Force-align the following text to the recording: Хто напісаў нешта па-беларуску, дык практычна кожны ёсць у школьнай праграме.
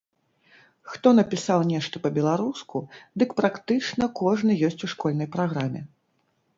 Хто 0.93 1.11
напісаў 1.19 1.59
нешта 1.73 2.01
па-беларуску, 2.07 2.77
дык 3.23 3.29
практычна 3.43 4.11
кожны 4.25 4.51
ёсць 4.73 4.83
у 4.85 4.95
школьнай 4.99 5.35
праграме. 5.39 5.81